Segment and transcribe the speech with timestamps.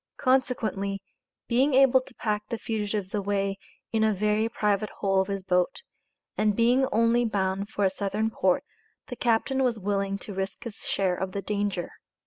[0.17, 0.99] Consequently,
[1.47, 3.59] being able to pack the fugitives away
[3.91, 5.83] in a very private hole of his boat,
[6.35, 8.63] and being only bound for a Southern port,
[9.09, 11.91] the captain was willing to risk his share of the danger.